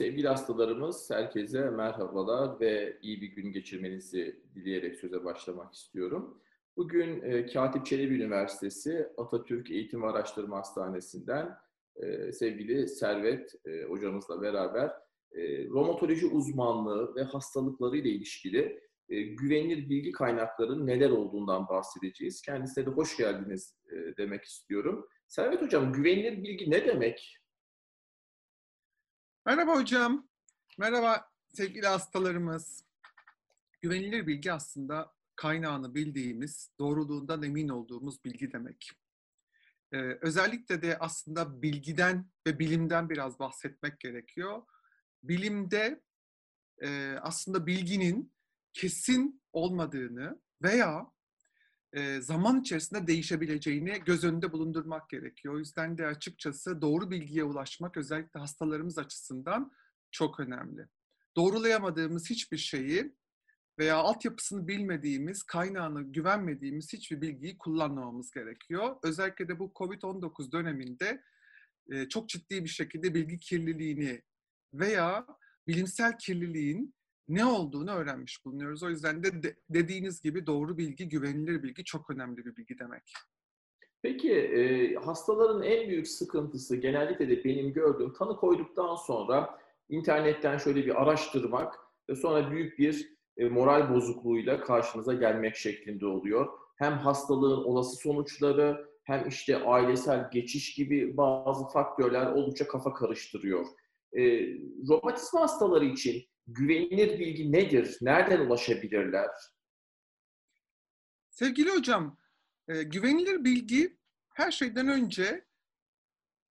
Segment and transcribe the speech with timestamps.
[0.00, 6.38] Sevgili hastalarımız, herkese merhabalar ve iyi bir gün geçirmenizi dileyerek söze başlamak istiyorum.
[6.76, 11.56] Bugün e, Katip Çelebi Üniversitesi Atatürk Eğitim Araştırma Hastanesi'nden
[11.96, 14.90] e, sevgili Servet e, hocamızla beraber
[15.32, 22.42] e, romatoloji uzmanlığı ve hastalıkları ile ilişkili e, güvenilir bilgi kaynaklarının neler olduğundan bahsedeceğiz.
[22.42, 25.06] Kendisine de hoş geldiniz e, demek istiyorum.
[25.28, 27.40] Servet Hocam, güvenilir bilgi ne demek?
[29.46, 30.28] Merhaba hocam.
[30.78, 32.84] Merhaba sevgili hastalarımız.
[33.80, 38.90] Güvenilir bilgi aslında kaynağını bildiğimiz, doğruluğundan emin olduğumuz bilgi demek.
[39.92, 44.62] Ee, özellikle de aslında bilgiden ve bilimden biraz bahsetmek gerekiyor.
[45.22, 46.02] Bilimde
[46.82, 48.32] e, aslında bilginin
[48.72, 51.12] kesin olmadığını veya
[52.20, 55.54] zaman içerisinde değişebileceğini göz önünde bulundurmak gerekiyor.
[55.54, 59.72] O yüzden de açıkçası doğru bilgiye ulaşmak özellikle hastalarımız açısından
[60.10, 60.86] çok önemli.
[61.36, 63.14] Doğrulayamadığımız hiçbir şeyi
[63.78, 68.96] veya altyapısını bilmediğimiz, kaynağını güvenmediğimiz hiçbir bilgiyi kullanmamamız gerekiyor.
[69.02, 71.22] Özellikle de bu COVID-19 döneminde
[72.08, 74.22] çok ciddi bir şekilde bilgi kirliliğini
[74.74, 75.26] veya
[75.66, 76.94] bilimsel kirliliğin
[77.30, 78.82] ne olduğunu öğrenmiş bulunuyoruz.
[78.82, 83.12] O yüzden de, de dediğiniz gibi doğru bilgi, güvenilir bilgi çok önemli bir bilgi demek.
[84.02, 89.58] Peki e, hastaların en büyük sıkıntısı genellikle de benim gördüğüm tanı koyduktan sonra
[89.88, 91.74] internetten şöyle bir araştırmak
[92.10, 96.48] ve sonra büyük bir e, moral bozukluğuyla karşınıza gelmek şeklinde oluyor.
[96.76, 103.66] Hem hastalığın olası sonuçları hem işte ailesel geçiş gibi bazı faktörler oldukça kafa karıştırıyor.
[104.12, 104.22] E,
[104.88, 107.98] romatizma hastaları için güvenilir bilgi nedir?
[108.00, 109.30] Nereden ulaşabilirler?
[111.30, 112.18] Sevgili hocam,
[112.68, 113.98] e, güvenilir bilgi
[114.34, 115.44] her şeyden önce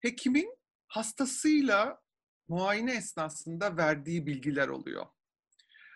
[0.01, 2.03] hekimin hastasıyla
[2.49, 5.07] muayene esnasında verdiği bilgiler oluyor.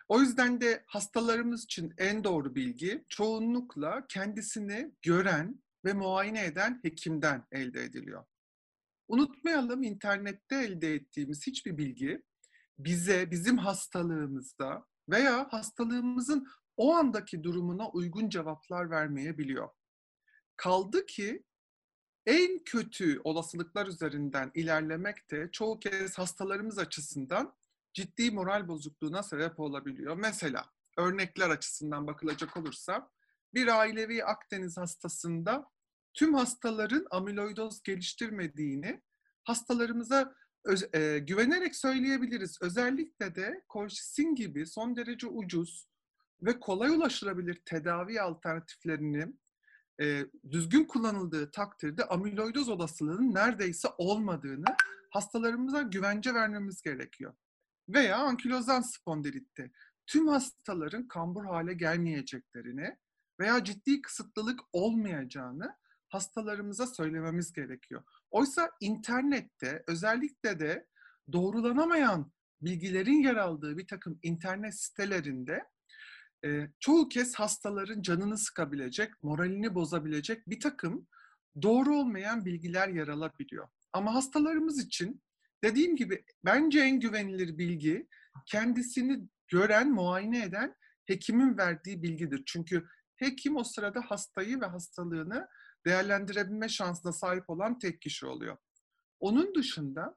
[0.09, 7.47] O yüzden de hastalarımız için en doğru bilgi çoğunlukla kendisini gören ve muayene eden hekimden
[7.53, 8.25] elde ediliyor.
[9.09, 12.23] Unutmayalım internette elde ettiğimiz hiçbir bilgi
[12.85, 16.47] bize, bizim hastalığımızda veya hastalığımızın
[16.77, 19.69] o andaki durumuna uygun cevaplar vermeyebiliyor.
[20.57, 21.45] Kaldı ki
[22.27, 27.55] en kötü olasılıklar üzerinden ilerlemek de çoğu kez hastalarımız açısından
[27.95, 30.17] ciddi moral bozukluğuna sebep olabiliyor.
[30.17, 30.67] Mesela
[30.99, 33.11] örnekler açısından bakılacak olursa
[33.55, 35.71] bir ailevi Akdeniz hastasında
[36.15, 39.03] tüm hastaların amiloidoz geliştirmediğini
[39.45, 42.59] hastalarımıza öz, e, güvenerek söyleyebiliriz.
[42.63, 45.89] Özellikle de kolşisin gibi son derece ucuz
[46.43, 49.27] ve kolay ulaşılabilir tedavi alternatiflerini
[50.01, 54.77] e, düzgün kullanıldığı takdirde amiloidoz olasılığının neredeyse olmadığını
[55.11, 57.35] hastalarımıza güvence vermemiz gerekiyor.
[57.89, 59.71] Veya ankilozan spondilitte
[60.07, 62.97] tüm hastaların kambur hale gelmeyeceklerini
[63.41, 65.77] veya ciddi kısıtlılık olmayacağını
[66.09, 68.03] hastalarımıza söylememiz gerekiyor.
[68.31, 70.87] Oysa internette özellikle de
[71.33, 72.33] doğrulanamayan
[72.63, 75.65] bilgilerin yer aldığı bir takım internet sitelerinde
[76.45, 81.07] e, çoğu kez hastaların canını sıkabilecek, moralini bozabilecek bir takım
[81.63, 83.69] doğru olmayan bilgiler yer alabiliyor.
[83.93, 85.23] Ama hastalarımız için
[85.65, 88.07] dediğim gibi bence en güvenilir bilgi
[88.47, 90.75] kendisini gören, muayene eden
[91.07, 92.43] hekimin verdiği bilgidir.
[92.47, 92.87] Çünkü
[93.17, 95.49] hekim o sırada hastayı ve hastalığını
[95.87, 98.57] değerlendirebilme şansına sahip olan tek kişi oluyor.
[99.21, 100.17] Onun dışında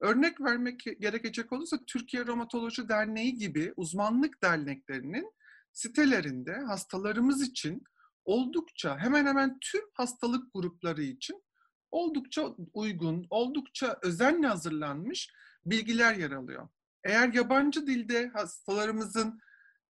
[0.00, 5.32] örnek vermek gerekecek olursa Türkiye Romatoloji Derneği gibi uzmanlık derneklerinin
[5.72, 7.82] sitelerinde hastalarımız için
[8.24, 11.42] oldukça hemen hemen tüm hastalık grupları için
[11.90, 15.30] oldukça uygun, oldukça özenle hazırlanmış
[15.66, 16.68] bilgiler yer alıyor.
[17.04, 19.40] Eğer yabancı dilde hastalarımızın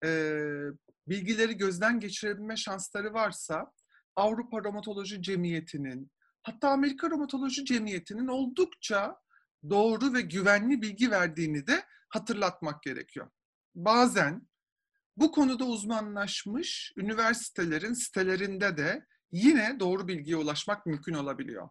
[0.05, 0.41] e,
[1.09, 3.73] bilgileri gözden geçirebilme şansları varsa
[4.19, 6.11] Avrupa Romatoloji Cemiyeti'nin,
[6.43, 9.21] hatta Amerika Romatoloji Cemiyeti'nin oldukça
[9.71, 13.31] doğru ve güvenli bilgi verdiğini de hatırlatmak gerekiyor.
[13.75, 14.49] Bazen
[15.17, 21.69] bu konuda uzmanlaşmış üniversitelerin sitelerinde de yine doğru bilgiye ulaşmak mümkün olabiliyor.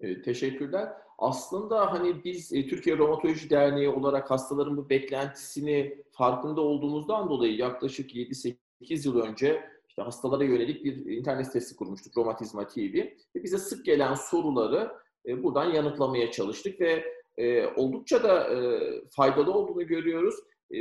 [0.00, 0.92] E, teşekkürler.
[1.18, 8.14] Aslında hani biz e, Türkiye Romatoloji Derneği olarak hastaların bu beklentisini farkında olduğumuzdan dolayı yaklaşık
[8.14, 12.94] 7-8 yıl önce işte hastalara yönelik bir internet sitesi kurmuştuk Romatizma TV
[13.36, 14.92] ve bize sık gelen soruları
[15.26, 17.04] e, buradan yanıtlamaya çalıştık ve
[17.38, 18.80] e, oldukça da e,
[19.16, 20.34] faydalı olduğunu görüyoruz.
[20.74, 20.76] E,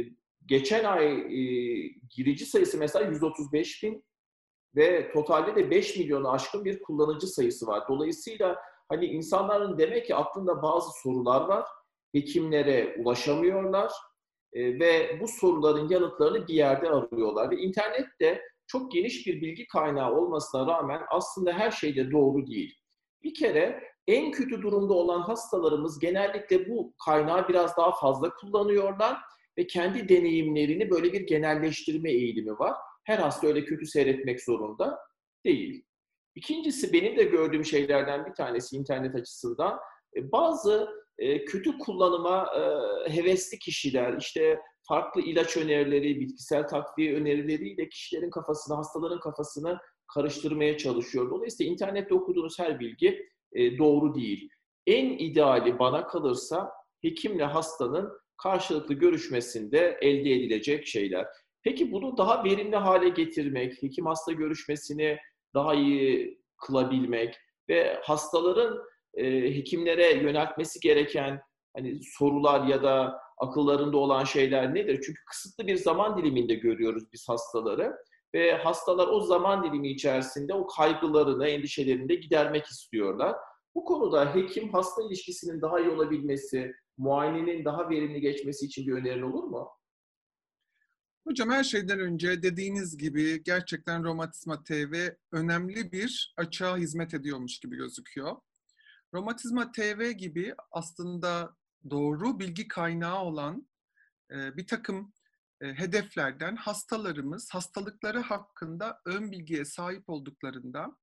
[0.46, 1.42] geçen ay e,
[2.16, 4.04] girici sayısı mesela 135 bin
[4.76, 7.84] ve totalde de 5 milyonu aşkın bir kullanıcı sayısı var.
[7.90, 8.56] Dolayısıyla
[8.90, 11.66] hani insanların demek ki aklında bazı sorular var
[12.16, 13.92] hekimlere ulaşamıyorlar
[14.54, 17.52] e, ve bu soruların yanıtlarını bir yerde arıyorlar.
[17.52, 22.76] Ve internette çok geniş bir bilgi kaynağı olmasına rağmen aslında her şey de doğru değil.
[23.24, 29.18] Bir kere en kötü durumda olan hastalarımız genellikle bu kaynağı biraz daha fazla kullanıyorlar
[29.58, 32.76] ve kendi deneyimlerini böyle bir genelleştirme eğilimi var.
[33.04, 35.00] Her hasta öyle kötü seyretmek zorunda
[35.46, 35.84] değil.
[36.36, 39.80] İkincisi benim de gördüğüm şeylerden bir tanesi internet açısından
[40.16, 40.90] e, bazı
[41.20, 42.62] e, kötü kullanıma e,
[43.14, 49.78] hevesli kişiler, işte farklı ilaç önerileri, bitkisel takviye önerileriyle kişilerin kafasını, hastaların kafasını
[50.14, 51.30] karıştırmaya çalışıyor.
[51.30, 54.50] Dolayısıyla internette okuduğunuz her bilgi doğru değil.
[54.88, 56.72] En ideali bana kalırsa
[57.02, 61.28] hekimle hastanın karşılıklı görüşmesinde elde edilecek şeyler.
[61.64, 65.18] Peki bunu daha verimli hale getirmek, hekim hasta görüşmesini
[65.54, 67.36] daha iyi kılabilmek
[67.70, 68.80] ve hastaların
[69.20, 71.42] e, hekimlere yöneltmesi gereken
[71.76, 75.02] hani sorular ya da akıllarında olan şeyler nedir?
[75.06, 77.96] Çünkü kısıtlı bir zaman diliminde görüyoruz biz hastaları
[78.34, 83.36] ve hastalar o zaman dilimi içerisinde o kaygılarını, endişelerini de gidermek istiyorlar.
[83.76, 89.22] Bu konuda hekim hasta ilişkisinin daha iyi olabilmesi, muayenenin daha verimli geçmesi için bir önerin
[89.22, 89.70] olur mu?
[91.28, 94.96] Hocam her şeyden önce dediğiniz gibi gerçekten Romatizma TV
[95.32, 98.36] önemli bir açığa hizmet ediyormuş gibi gözüküyor.
[99.14, 101.56] Romatizma TV gibi aslında
[101.90, 103.68] doğru bilgi kaynağı olan
[104.32, 105.14] e, bir takım
[105.62, 110.98] e, hedeflerden hastalarımız hastalıkları hakkında ön bilgiye sahip olduklarında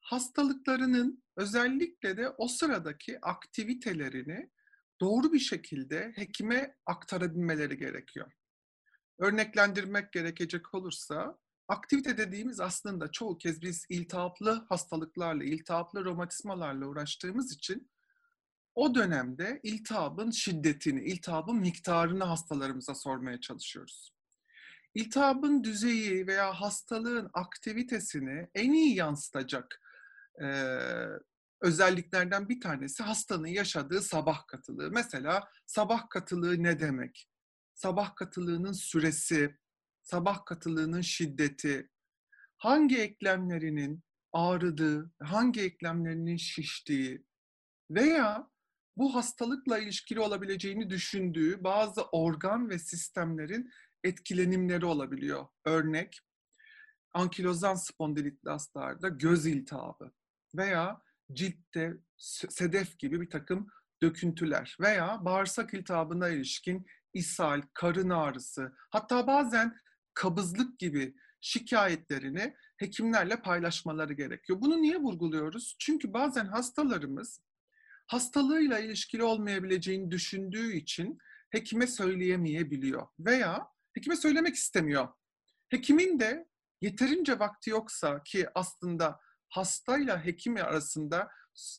[0.00, 4.50] hastalıklarının özellikle de o sıradaki aktivitelerini
[5.00, 8.32] doğru bir şekilde hekime aktarabilmeleri gerekiyor.
[9.18, 11.38] Örneklendirmek gerekecek olursa
[11.70, 17.90] aktivite dediğimiz aslında çoğu kez biz iltihaplı hastalıklarla, iltihaplı romatizmalarla uğraştığımız için
[18.74, 24.14] o dönemde iltihabın şiddetini, iltihabın miktarını hastalarımıza sormaya çalışıyoruz.
[24.94, 29.82] İltihabın düzeyi veya hastalığın aktivitesini en iyi yansıtacak
[30.42, 30.46] e,
[31.60, 34.90] özelliklerden bir tanesi hastanın yaşadığı sabah katılığı.
[34.90, 37.28] Mesela sabah katılığı ne demek?
[37.74, 39.58] Sabah katılığının süresi,
[40.02, 41.88] sabah katılığının şiddeti,
[42.56, 44.02] hangi eklemlerinin
[44.32, 47.24] ağrıdığı, hangi eklemlerinin şiştiği
[47.90, 48.50] veya
[48.96, 53.70] bu hastalıkla ilişkili olabileceğini düşündüğü bazı organ ve sistemlerin
[54.04, 55.46] etkilenimleri olabiliyor.
[55.64, 56.20] Örnek,
[57.12, 60.12] ankilozan spondilitli hastalarda göz iltihabı
[60.54, 61.02] veya
[61.32, 61.96] ciltte
[62.48, 63.68] sedef gibi bir takım
[64.02, 69.76] döküntüler veya bağırsak iltihabına ilişkin ishal, karın ağrısı, hatta bazen
[70.20, 74.60] kabızlık gibi şikayetlerini hekimlerle paylaşmaları gerekiyor.
[74.60, 75.76] Bunu niye vurguluyoruz?
[75.78, 77.40] Çünkü bazen hastalarımız
[78.06, 81.18] hastalığıyla ilişkili olmayabileceğini düşündüğü için
[81.50, 85.08] hekime söyleyemeyebiliyor veya hekime söylemek istemiyor.
[85.68, 86.48] Hekimin de
[86.80, 91.28] yeterince vakti yoksa ki aslında hastayla hekim arasında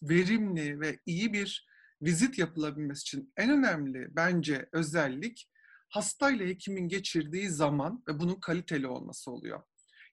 [0.02, 1.68] verimli ve iyi bir
[2.02, 5.52] vizit yapılabilmesi için en önemli bence özellik
[5.92, 9.62] hastayla hekimin geçirdiği zaman ve bunun kaliteli olması oluyor.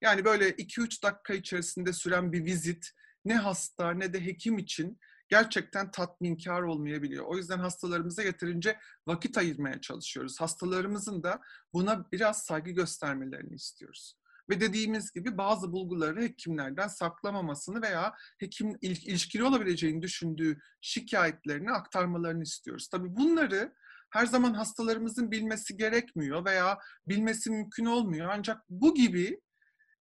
[0.00, 2.90] Yani böyle 2-3 dakika içerisinde süren bir vizit
[3.24, 4.98] ne hasta ne de hekim için
[5.28, 7.24] gerçekten tatminkar olmayabiliyor.
[7.24, 10.40] O yüzden hastalarımıza yeterince vakit ayırmaya çalışıyoruz.
[10.40, 11.40] Hastalarımızın da
[11.72, 14.18] buna biraz saygı göstermelerini istiyoruz.
[14.50, 22.88] Ve dediğimiz gibi bazı bulguları hekimlerden saklamamasını veya hekim ilişkili olabileceğini düşündüğü şikayetlerini aktarmalarını istiyoruz.
[22.88, 23.74] Tabii bunları
[24.10, 28.28] her zaman hastalarımızın bilmesi gerekmiyor veya bilmesi mümkün olmuyor.
[28.32, 29.40] Ancak bu gibi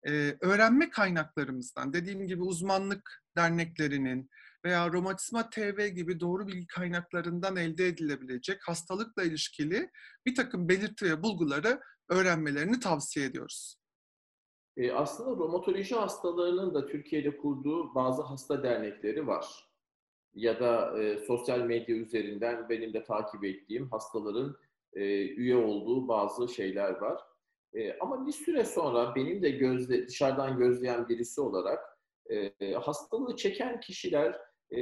[0.06, 4.30] e, öğrenme kaynaklarımızdan, dediğim gibi uzmanlık derneklerinin
[4.64, 9.90] veya Romatizma TV gibi doğru bilgi kaynaklarından elde edilebilecek hastalıkla ilişkili
[10.26, 13.76] bir takım belirti ve bulguları öğrenmelerini tavsiye ediyoruz.
[14.76, 19.71] E, aslında romatoloji hastalarının da Türkiye'de kurduğu bazı hasta dernekleri var.
[20.34, 24.56] Ya da e, sosyal medya üzerinden benim de takip ettiğim hastaların
[24.94, 27.20] e, üye olduğu bazı şeyler var.
[27.74, 31.98] E, ama bir süre sonra benim de gözle, dışarıdan gözleyen birisi olarak
[32.30, 34.80] e, hastalığı çeken kişiler e,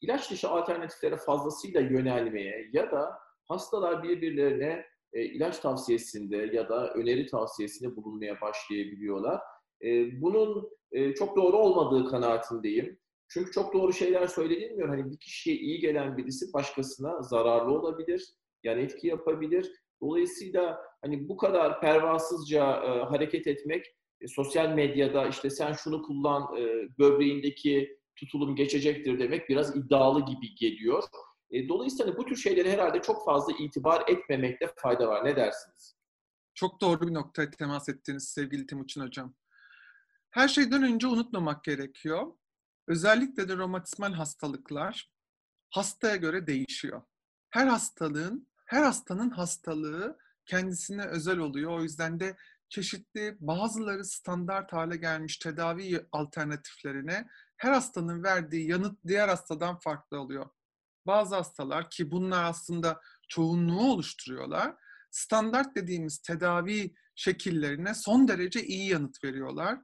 [0.00, 7.26] ilaç dışı alternatiflere fazlasıyla yönelmeye ya da hastalar birbirlerine e, ilaç tavsiyesinde ya da öneri
[7.26, 9.40] tavsiyesinde bulunmaya başlayabiliyorlar.
[9.84, 12.98] E, bunun e, çok doğru olmadığı kanaatindeyim.
[13.32, 14.88] Çünkü çok doğru şeyler söylenilmiyor.
[14.88, 18.34] Hani bir kişiye iyi gelen birisi başkasına zararlı olabilir,
[18.64, 19.72] yan etki yapabilir.
[20.02, 23.86] Dolayısıyla hani bu kadar pervasızca e, hareket etmek
[24.20, 30.54] e, sosyal medyada işte sen şunu kullan e, böbreğindeki tutulum geçecektir demek biraz iddialı gibi
[30.54, 31.02] geliyor.
[31.50, 35.24] E, dolayısıyla hani bu tür şeylere herhalde çok fazla itibar etmemekte fayda var.
[35.24, 35.96] Ne dersiniz?
[36.54, 39.34] Çok doğru bir noktaya temas ettiniz sevgili Timuçin Hocam.
[40.30, 42.26] Her şeyden önce unutmamak gerekiyor.
[42.92, 45.10] Özellikle de romatizmal hastalıklar
[45.70, 47.02] hastaya göre değişiyor.
[47.50, 51.70] Her hastalığın, her hastanın hastalığı kendisine özel oluyor.
[51.70, 52.36] O yüzden de
[52.68, 60.46] çeşitli bazıları standart hale gelmiş tedavi alternatiflerine her hastanın verdiği yanıt diğer hastadan farklı oluyor.
[61.06, 64.74] Bazı hastalar ki bunlar aslında çoğunluğu oluşturuyorlar.
[65.10, 69.78] Standart dediğimiz tedavi şekillerine son derece iyi yanıt veriyorlar.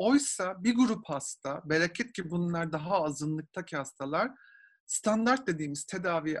[0.00, 4.30] Oysa bir grup hasta, bereket ki bunlar daha azınlıktaki hastalar,
[4.86, 6.38] standart dediğimiz tedavi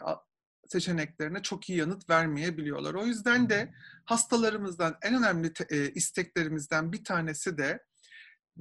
[0.66, 2.94] seçeneklerine çok iyi yanıt vermeyebiliyorlar.
[2.94, 3.74] O yüzden de
[4.04, 7.84] hastalarımızdan en önemli te- e, isteklerimizden bir tanesi de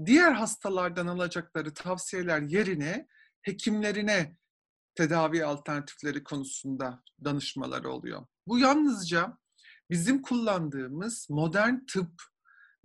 [0.05, 3.07] diğer hastalardan alacakları tavsiyeler yerine
[3.41, 4.37] hekimlerine
[4.95, 8.25] tedavi alternatifleri konusunda danışmaları oluyor.
[8.47, 9.37] Bu yalnızca
[9.89, 12.11] bizim kullandığımız modern tıp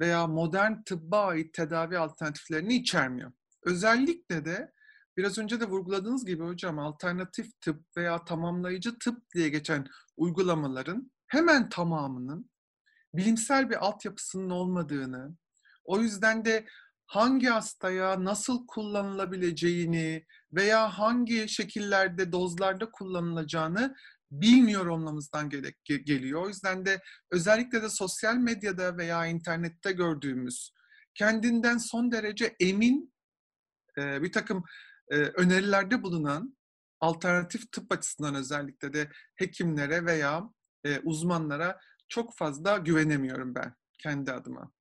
[0.00, 3.32] veya modern tıbba ait tedavi alternatiflerini içermiyor.
[3.62, 4.72] Özellikle de
[5.16, 9.86] biraz önce de vurguladığınız gibi hocam alternatif tıp veya tamamlayıcı tıp diye geçen
[10.16, 12.50] uygulamaların hemen tamamının
[13.14, 15.36] bilimsel bir altyapısının olmadığını,
[15.84, 16.66] o yüzden de
[17.06, 23.94] hangi hastaya nasıl kullanılabileceğini veya hangi şekillerde, dozlarda kullanılacağını
[24.40, 26.42] bilmiyor olmamızdan gerek, geliyor.
[26.42, 27.00] O yüzden de
[27.30, 30.72] özellikle de sosyal medyada veya internette gördüğümüz
[31.14, 33.14] kendinden son derece emin
[33.98, 34.64] e, bir takım
[35.10, 36.56] e, önerilerde bulunan
[37.00, 40.50] alternatif tıp açısından özellikle de hekimlere veya
[40.84, 44.72] e, uzmanlara çok fazla güvenemiyorum ben kendi adıma.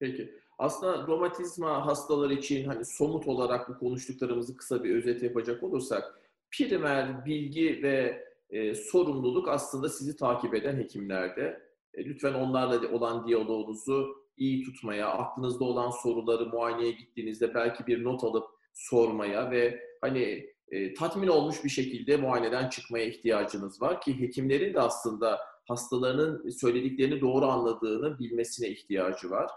[0.00, 0.42] Peki.
[0.58, 6.20] Aslında romatizma hastaları için hani somut olarak bu konuştuklarımızı kısa bir özet yapacak olursak
[6.50, 11.62] primer bilgi ve e, sorumluluk aslında sizi takip eden hekimlerde.
[11.94, 18.24] E, lütfen onlarla olan diyaloğunuzu iyi tutmaya, aklınızda olan soruları muayeneye gittiğinizde belki bir not
[18.24, 24.74] alıp sormaya ve hani e, tatmin olmuş bir şekilde muayeneden çıkmaya ihtiyacınız var ki hekimlerin
[24.74, 29.50] de aslında hastalarının söylediklerini doğru anladığını bilmesine ihtiyacı var.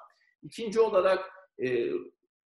[0.44, 1.32] İkinci olarak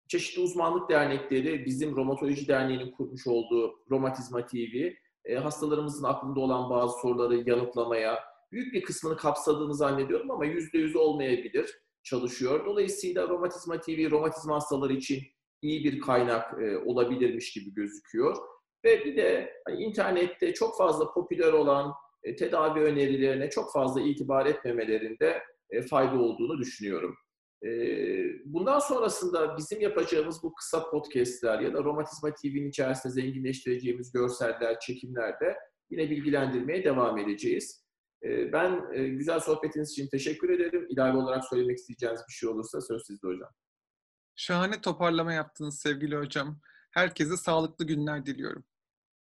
[0.08, 4.90] çeşitli uzmanlık dernekleri bizim Romatoloji Derneği'nin kurmuş olduğu Romatizma TV
[5.25, 10.97] e, hastalarımızın aklında olan bazı soruları yanıtlamaya büyük bir kısmını kapsadığını zannediyorum ama yüzde yüz
[10.97, 12.66] olmayabilir çalışıyor.
[12.66, 15.23] Dolayısıyla Romatizma TV romatizma hastaları için
[15.62, 18.37] iyi bir kaynak e, olabilirmiş gibi gözüküyor.
[18.85, 24.47] Ve bir de hani, internette çok fazla popüler olan e, tedavi önerilerine çok fazla itibar
[24.47, 25.43] etmemelerinde
[25.90, 27.16] fayda olduğunu düşünüyorum.
[27.64, 27.71] E,
[28.44, 35.56] bundan sonrasında bizim yapacağımız bu kısa podcastler ya da Romatizma TV'nin içerisinde zenginleştireceğimiz görseller, çekimlerde
[35.90, 37.85] yine bilgilendirmeye devam edeceğiz.
[38.23, 40.87] E, ben e, güzel sohbetiniz için teşekkür ederim.
[40.90, 43.50] İlave olarak söylemek isteyeceğiniz bir şey olursa söz sizde hocam.
[44.37, 46.61] Şahane toparlama yaptınız sevgili hocam.
[46.90, 48.64] Herkese sağlıklı günler diliyorum.